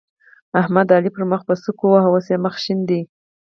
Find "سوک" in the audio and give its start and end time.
1.63-1.79